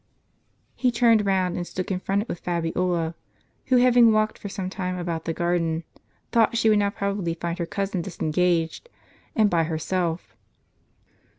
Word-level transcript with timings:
He 0.73 0.89
turned 0.89 1.27
round, 1.27 1.57
and 1.57 1.67
stood 1.67 1.85
confronted 1.85 2.27
with 2.27 2.39
Fabiola, 2.39 3.13
who, 3.67 3.77
having" 3.77 4.11
walked 4.11 4.39
for 4.39 4.49
some 4.49 4.67
time 4.67 4.97
about 4.97 5.25
the 5.25 5.31
garden, 5.31 5.83
thought 6.31 6.57
she 6.57 6.69
would 6.69 6.79
now 6.79 6.89
probably 6.89 7.35
find 7.35 7.59
her 7.59 7.67
cousin 7.67 8.01
disengaged, 8.01 8.89
and 9.35 9.47
by 9.47 9.65
her 9.65 9.77
self. 9.77 10.35